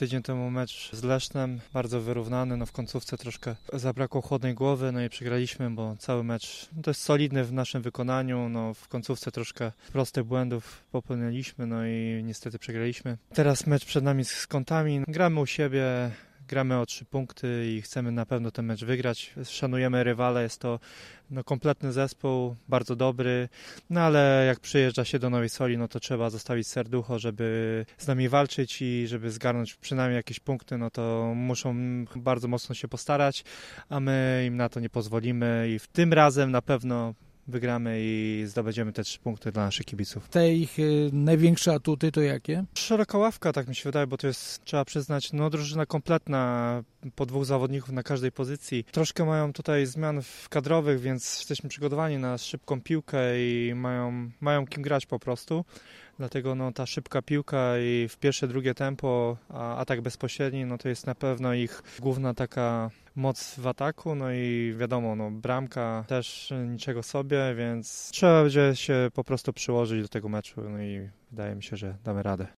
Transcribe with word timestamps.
tydzień 0.00 0.22
temu 0.22 0.50
mecz 0.50 0.90
z 0.92 1.02
Lesznem, 1.02 1.60
bardzo 1.72 2.00
wyrównany, 2.00 2.56
no 2.56 2.66
w 2.66 2.72
końcówce 2.72 3.16
troszkę 3.16 3.56
zabrakło 3.72 4.22
chłodnej 4.22 4.54
głowy, 4.54 4.92
no 4.92 5.02
i 5.02 5.08
przegraliśmy, 5.08 5.70
bo 5.70 5.96
cały 5.98 6.24
mecz 6.24 6.68
to 6.82 6.90
jest 6.90 7.02
solidny 7.02 7.44
w 7.44 7.52
naszym 7.52 7.82
wykonaniu, 7.82 8.48
no 8.48 8.74
w 8.74 8.88
końcówce 8.88 9.32
troszkę 9.32 9.72
prostych 9.92 10.24
błędów 10.24 10.84
popełniliśmy, 10.92 11.66
no 11.66 11.86
i 11.86 12.22
niestety 12.24 12.58
przegraliśmy. 12.58 13.18
Teraz 13.34 13.66
mecz 13.66 13.84
przed 13.84 14.04
nami 14.04 14.24
z 14.24 14.46
kątami, 14.46 15.02
gramy 15.08 15.40
u 15.40 15.46
siebie, 15.46 16.10
gramy 16.50 16.78
o 16.78 16.86
trzy 16.86 17.04
punkty 17.04 17.72
i 17.76 17.82
chcemy 17.82 18.12
na 18.12 18.26
pewno 18.26 18.50
ten 18.50 18.66
mecz 18.66 18.84
wygrać. 18.84 19.34
Szanujemy 19.44 20.04
rywale, 20.04 20.42
jest 20.42 20.60
to 20.60 20.80
no, 21.30 21.44
kompletny 21.44 21.92
zespół, 21.92 22.56
bardzo 22.68 22.96
dobry, 22.96 23.48
no 23.90 24.00
ale 24.00 24.44
jak 24.46 24.60
przyjeżdża 24.60 25.04
się 25.04 25.18
do 25.18 25.30
Nowej 25.30 25.48
Soli, 25.48 25.78
no 25.78 25.88
to 25.88 26.00
trzeba 26.00 26.30
zostawić 26.30 26.66
serducho, 26.66 27.18
żeby 27.18 27.86
z 27.98 28.06
nami 28.06 28.28
walczyć 28.28 28.82
i 28.82 29.06
żeby 29.06 29.30
zgarnąć 29.30 29.74
przynajmniej 29.74 30.16
jakieś 30.16 30.40
punkty, 30.40 30.78
no 30.78 30.90
to 30.90 31.32
muszą 31.36 31.74
bardzo 32.16 32.48
mocno 32.48 32.74
się 32.74 32.88
postarać, 32.88 33.44
a 33.88 34.00
my 34.00 34.44
im 34.46 34.56
na 34.56 34.68
to 34.68 34.80
nie 34.80 34.90
pozwolimy 34.90 35.68
i 35.74 35.78
w 35.78 35.86
tym 35.86 36.12
razem 36.12 36.50
na 36.50 36.62
pewno 36.62 37.14
wygramy 37.50 37.96
i 38.00 38.44
zdobędziemy 38.46 38.92
te 38.92 39.04
trzy 39.04 39.18
punkty 39.18 39.52
dla 39.52 39.64
naszych 39.64 39.86
kibiców. 39.86 40.28
Te 40.28 40.54
ich 40.54 40.78
y, 40.78 41.10
największe 41.12 41.74
atuty 41.74 42.12
to 42.12 42.20
jakie? 42.20 42.64
Szeroka 42.74 43.18
ławka, 43.18 43.52
tak 43.52 43.68
mi 43.68 43.74
się 43.74 43.84
wydaje, 43.84 44.06
bo 44.06 44.16
to 44.16 44.26
jest, 44.26 44.64
trzeba 44.64 44.84
przyznać, 44.84 45.32
no 45.32 45.50
drużyna 45.50 45.86
kompletna, 45.86 46.82
po 47.14 47.26
dwóch 47.26 47.44
zawodników 47.44 47.92
na 47.92 48.02
każdej 48.02 48.32
pozycji. 48.32 48.84
Troszkę 48.84 49.24
mają 49.24 49.52
tutaj 49.52 49.86
zmian 49.86 50.22
w 50.22 50.48
kadrowych, 50.48 51.00
więc 51.00 51.38
jesteśmy 51.38 51.68
przygotowani 51.68 52.18
na 52.18 52.38
szybką 52.38 52.80
piłkę 52.80 53.18
i 53.38 53.72
mają, 53.74 54.30
mają 54.40 54.66
kim 54.66 54.82
grać 54.82 55.06
po 55.06 55.18
prostu. 55.18 55.64
Dlatego 56.20 56.54
no, 56.54 56.72
ta 56.72 56.86
szybka 56.86 57.22
piłka 57.22 57.78
i 57.78 58.08
w 58.08 58.16
pierwsze, 58.16 58.48
drugie 58.48 58.74
tempo, 58.74 59.36
a 59.48 59.76
atak 59.76 60.00
bezpośredni, 60.00 60.64
no 60.64 60.78
to 60.78 60.88
jest 60.88 61.06
na 61.06 61.14
pewno 61.14 61.54
ich 61.54 61.82
główna 62.00 62.34
taka 62.34 62.90
moc 63.16 63.54
w 63.58 63.66
ataku, 63.66 64.14
no 64.14 64.32
i 64.32 64.74
wiadomo, 64.78 65.16
no, 65.16 65.30
bramka 65.30 66.04
też 66.08 66.52
niczego 66.66 67.02
sobie, 67.02 67.54
więc 67.58 68.10
trzeba 68.12 68.42
będzie 68.42 68.76
się 68.76 69.10
po 69.14 69.24
prostu 69.24 69.52
przyłożyć 69.52 70.02
do 70.02 70.08
tego 70.08 70.28
meczu, 70.28 70.60
no 70.70 70.82
i 70.82 71.08
wydaje 71.30 71.54
mi 71.54 71.62
się, 71.62 71.76
że 71.76 71.96
damy 72.04 72.22
radę. 72.22 72.46